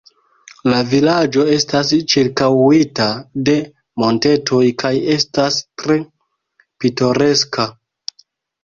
La 0.71 0.77
vilaĝo 0.93 1.43
estas 1.55 1.91
ĉirkaŭita 2.13 3.07
de 3.51 3.55
montetoj 4.05 4.63
kaj 4.85 4.95
estas 5.19 5.61
tre 5.85 6.03
pitoreska. 6.83 7.71